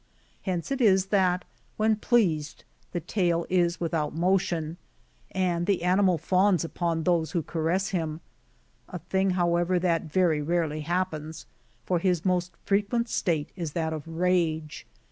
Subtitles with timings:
[0.41, 1.45] Hence it is that,
[1.77, 4.77] when pleased, the tail is without motion,
[5.29, 8.19] and the animal fawns upon those who caress him;
[8.89, 11.45] a thing, however, that very rarely happens,
[11.85, 14.87] for his most fre quent state is that of rage.